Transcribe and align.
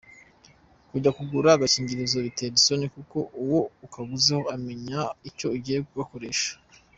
Kujya 0.89 1.11
kugura 1.17 1.49
agakingirizo 1.53 2.17
bitera 2.25 2.53
isoni 2.59 2.85
kuko 2.95 3.17
uwo 3.43 3.61
ukaguzeho 3.85 4.43
amenya 4.55 5.01
icyo 5.29 5.47
ugiye 5.55 5.79
kugakoresha. 5.87 6.51